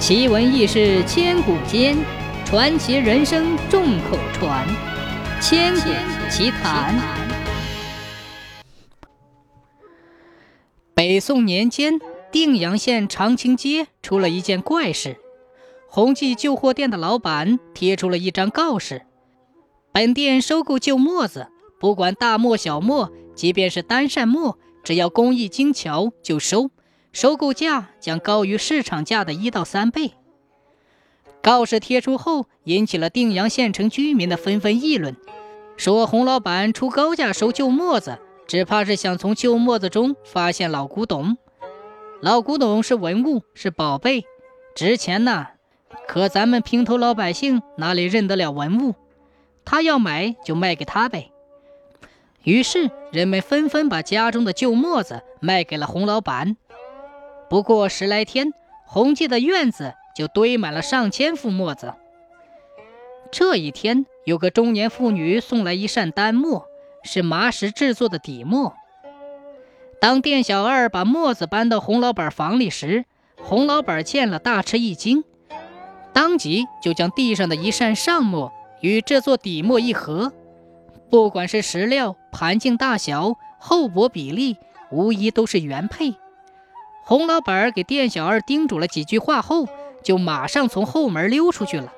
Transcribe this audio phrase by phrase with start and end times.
[0.00, 1.94] 奇闻异事千古间，
[2.46, 4.66] 传奇人生众口传。
[5.42, 5.90] 千古
[6.30, 6.98] 奇谈。
[10.94, 12.00] 北宋年间，
[12.32, 15.18] 定阳县长青街出了一件怪事：
[15.86, 19.02] 宏记旧货店的老板贴出了一张告示，
[19.92, 21.48] 本店收购旧墨子，
[21.78, 26.70] 不管大墨小墨，即便是单扇墨，只要工艺精巧就收。
[27.12, 30.12] 收购价将高于市场价的一到三倍。
[31.42, 35.16] 告示贴出后，引起了定阳县城居民的纷纷议论，
[35.76, 41.36] 说洪老板出高价收旧墨子，只怕是想从旧墨子中发现老古董。
[42.20, 44.24] 老古董是文物，是宝贝，
[44.74, 45.48] 值钱呐。
[46.06, 48.94] 可咱们平头老百姓哪里认得了文物？
[49.64, 51.30] 他要买就卖给他呗。
[52.42, 56.56] 于是人们纷纷把家中的旧墨子卖给了洪老板。
[57.50, 58.54] 不过十来天，
[58.86, 61.94] 洪记的院子就堆满了上千副墨子。
[63.32, 66.66] 这一天，有个中年妇女送来一扇单墨，
[67.02, 68.74] 是麻石制作的底墨。
[70.00, 73.04] 当店小二把墨子搬到洪老板房里时，
[73.42, 75.24] 洪老板见了大吃一惊，
[76.12, 80.32] 当即就将地上的一扇上墨与这座底墨一合，
[81.10, 84.56] 不管是石料、盘径大小、厚薄比例，
[84.92, 86.14] 无疑都是原配。
[87.10, 89.66] 洪老板给店小二叮嘱了几句话后，
[90.00, 91.92] 就马上从后门溜出去了。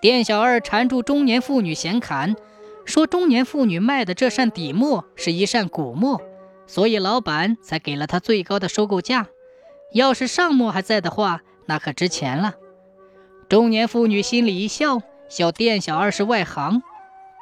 [0.00, 2.36] 店小二缠住中年妇女闲侃，
[2.84, 6.22] 说中年妇女卖的这扇底墨是一扇古墨，
[6.68, 9.26] 所以老板才给了他最高的收购价。
[9.92, 12.54] 要是上墨还在的话，那可值钱了。
[13.48, 16.80] 中年妇女心里一笑，笑店小二是外行，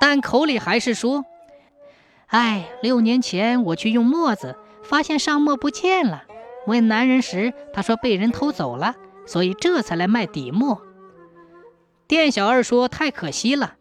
[0.01, 1.27] 但口里还是说
[2.29, 6.25] ：“哎，六年前我去用墨子，发现上墨不见了。”
[6.67, 8.95] 问男人时，他说被人偷走了，
[9.27, 10.83] 所以这才来卖底墨。
[12.07, 13.75] 店小二说太可惜了，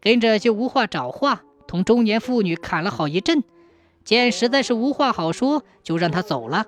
[0.00, 3.42] 跟着就无话找话，同中年妇女侃了好一阵，
[4.04, 6.66] 见实在是无话好说，就让他走了。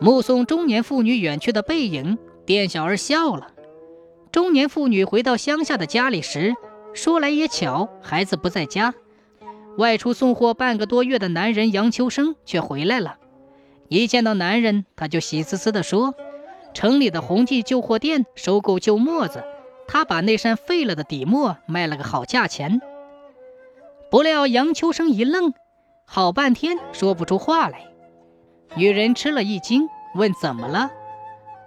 [0.00, 3.48] 目送中年妇女远去的背影，店小二笑了。
[4.32, 6.54] 中年妇女回到乡下的家里时，
[6.94, 8.94] 说来也巧，孩子不在家，
[9.76, 13.18] 外出送货半个多月的男人杨秋生却回来了。
[14.00, 16.14] 一见到男人，他就喜滋滋地说
[16.72, 19.44] ：“城里的宏记旧货店收购旧墨子，
[19.86, 22.80] 他把那扇废了的底墨卖了个好价钱。”
[24.10, 25.52] 不料杨秋生一愣，
[26.06, 27.86] 好半天说不出话来。
[28.76, 30.90] 女人吃了一惊，问：“怎么了？”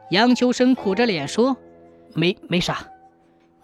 [0.10, 1.58] 杨秋生苦着脸说
[2.16, 2.88] ：“没没啥，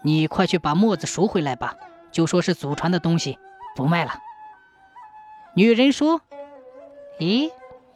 [0.03, 1.75] 你快去把墨子赎回来吧，
[2.11, 3.39] 就说是祖传的东西，
[3.75, 4.19] 不卖了。”
[5.57, 6.21] 女人说
[7.17, 7.49] ：“咦？”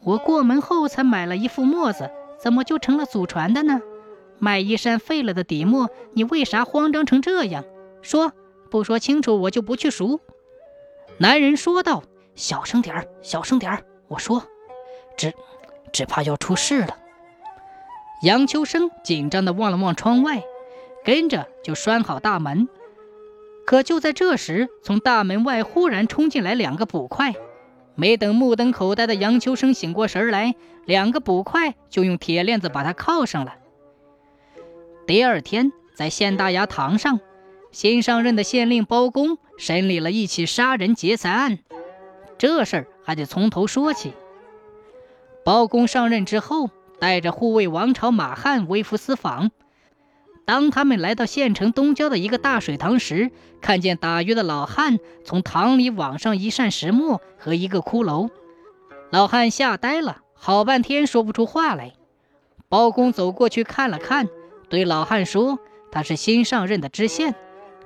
[0.06, 2.08] 我过门后才买了一副墨子，
[2.38, 3.80] 怎么就成了祖传的呢？
[4.38, 7.64] 卖一扇废了的底墨，你为啥慌张成这样？
[8.02, 8.32] 说
[8.70, 10.20] 不说清楚，我就不去赎。
[11.18, 12.04] 男人说道
[12.36, 14.44] ：“小声点儿，小声点儿，我说，
[15.16, 15.34] 只
[15.92, 16.96] 只怕要出事了。”
[18.22, 20.44] 杨秋生紧张地望了望窗外，
[21.04, 22.68] 跟着就拴好大门。
[23.66, 27.34] 可就在这时，从大门外忽然冲进来两个捕快。
[27.96, 33.56] 没等目瞪口呆的杨秋生醒过神来，两个捕快就用铁链子把他铐上了。
[35.06, 37.20] 第二天，在县大衙堂上，
[37.72, 41.58] 新上任的县令包公审理了一起杀人劫财案。
[42.36, 44.12] 这事儿还得从头说起。
[45.42, 49.50] 包公上任之后，带着护卫王朝马汉微服私访。
[50.46, 58.30] 当他们来到县城东郊的一个大水塘时，看见打鱼的老汉从塘里网上一扇石磨和一个骷髅，
[59.10, 61.94] 老汉吓呆了，好半天说不出话来。
[62.68, 64.28] 包公走过去看了看，
[64.68, 65.58] 对老汉说
[65.90, 67.34] ：“他是新上任的知县，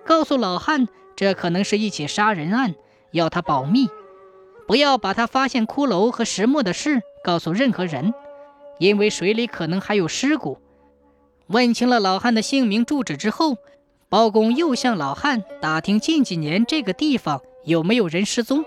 [0.05, 2.75] 告诉老汉，这可能是一起杀人案，
[3.11, 3.89] 要他保密，
[4.67, 8.13] 不要把他发现骷髅和石磨的事告诉任何人，
[8.79, 10.59] 因为水里可能还有尸骨。”
[11.51, 13.57] 问清了老汉的姓名、住址之后，
[14.09, 18.65] 包公又向老汉打听近几年这个地方有没有人失踪。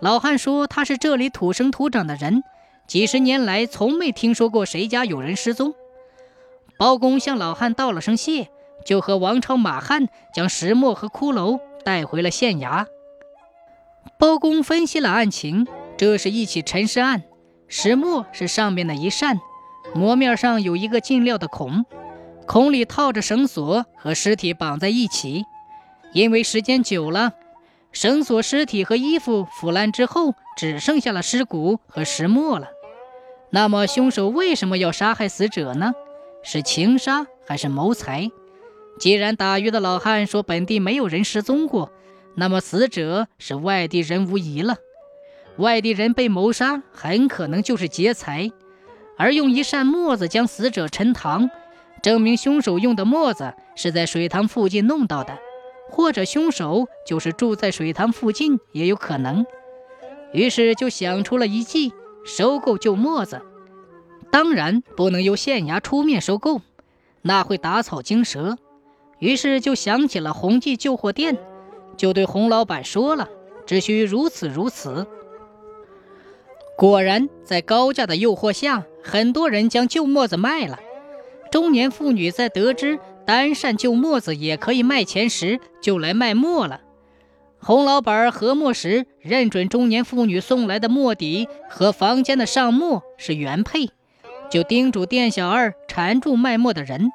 [0.00, 2.42] 老汉说他是这里土生土长的人，
[2.88, 5.72] 几十年来从没听说过谁家有人失踪。
[6.76, 8.48] 包公向老汉道了声谢，
[8.84, 12.86] 就和王朝马汉将石磨和骷髅带回了县衙。
[14.18, 17.22] 包公分析了案情，这是一起沉尸案，
[17.68, 19.38] 石磨是上面的一扇。
[19.94, 21.84] 磨面上有一个进料的孔，
[22.46, 25.44] 孔里套着绳索，和尸体绑在一起。
[26.12, 27.32] 因为时间久了，
[27.92, 32.68] 绳索、尸体和衣服腐烂之后，只剩下了尸骨和石墨了。
[33.50, 35.92] 那么，凶手为什么要杀害死者呢？
[36.42, 38.30] 是情杀还是谋财。
[38.98, 41.90] 既然打鱼的老汉说本地没有人失踪过，
[42.36, 44.76] 那么死者是外地人无疑了。
[45.56, 48.50] 外地人被谋杀，很可能就是劫财，
[49.16, 51.50] 而用一扇磨子将死者沉塘，
[52.02, 55.38] 证明凶手用的磨子是在水塘附近弄到的，
[55.90, 59.46] 或者凶手就是住在水塘附近也有可能。
[60.32, 61.92] 于是就想出了一计，
[62.24, 63.40] 收购旧磨子。
[64.32, 66.60] 当然不能由县衙出面收购，
[67.22, 68.58] 那会打草惊蛇。
[69.20, 71.38] 于是就想起了宏记旧货店，
[71.96, 73.28] 就对洪老板说了
[73.64, 75.06] ：“只需如此如此。”
[76.76, 80.80] 果然，在高价的诱惑下，很多人将旧墨子卖了。
[81.50, 86.80] 中年妇女在得知单扇旧墨子也可以卖钱时，就来卖墨了。
[87.60, 93.90] 洪老板和墨时认准中年妇女送来的墨底和房间的上墨是原配，
[94.50, 97.12] 就叮嘱店小二缠住卖墨的人，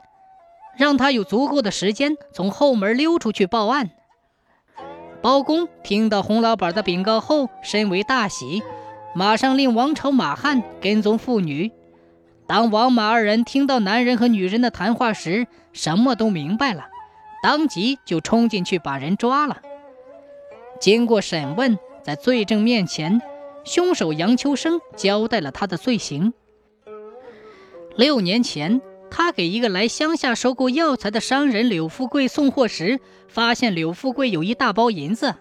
[0.77, 3.91] 让他有足够的时间从后门溜出去报案。
[5.21, 8.63] 包公听到洪老板的禀告后，深为大喜。
[9.15, 11.71] 马上令王朝、马汉跟踪妇女。
[12.47, 16.87] 当王马二人听到男人和女人的谈话时，什么都明白了，
[17.43, 19.61] 当即就冲进去把人抓了。
[20.79, 23.21] 经过审问，在罪证面前，
[23.63, 26.33] 凶手杨秋生交代了他的罪行。
[27.95, 28.81] 六年前，
[29.11, 35.35] 他给一个来乡下收购药材的商人柳富贵送货时，发现柳富贵有一大包银子，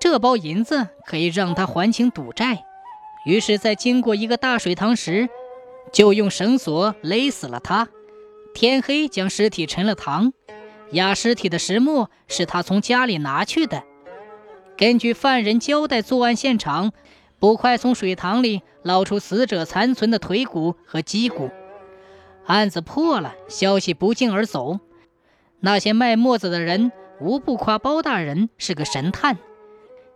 [0.00, 2.64] 这包银子可以让他还清赌债。
[3.28, 5.28] 于是，在经过一个大水塘时，
[5.92, 7.86] 就用绳索勒死了他。
[8.54, 10.32] 天黑，将尸体沉了塘。
[10.92, 13.82] 压尸体的石磨是他从家里拿去的。
[14.78, 16.92] 根据犯人交代，作案现场
[17.38, 21.50] 捕快从水塘里捞出死者残存的腿骨和脊骨。
[22.46, 24.80] 案子破了，消息不胫而走。
[25.60, 29.36] 那些卖墨子的人无不夸包大人是个神探。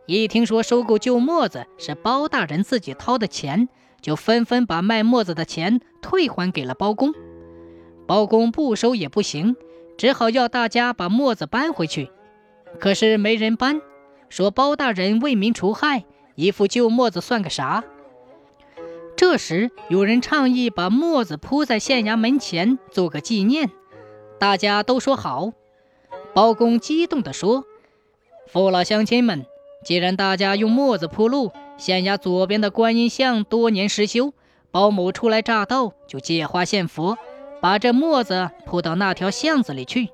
[0.07, 3.69] 一听说收购旧墨子是包大人自己掏的钱，
[4.01, 7.13] 就纷纷把卖墨子的钱退还给了包公。
[8.07, 9.55] 包公不收也不行，
[9.97, 12.11] 只好要大家把墨子搬回去。
[12.81, 13.81] 可是没人搬，
[14.29, 16.05] 说包大人为民除害，
[16.35, 17.85] 一副旧墨子算个啥？
[19.15, 23.71] 这时有人倡议把墨子铺在县衙门前做个纪念，
[24.41, 25.53] 大家都说好。
[26.35, 27.65] 包公激动地说
[28.51, 29.47] ：“父老乡亲们！”
[29.85, 34.33] 既然大家用墨子铺路，县衙左边的观音像多年失修，
[34.71, 37.19] 包某初来乍到就借花献佛，
[37.61, 40.11] 把这墨子铺到那条巷子里去，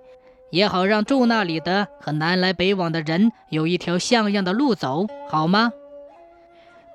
[0.51, 5.73] 也好让住那里的和南来北往的人有一条像样的路走，好吗？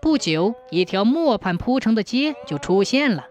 [0.01, 3.27] 不久，一条磨盘铺成的街就出现了。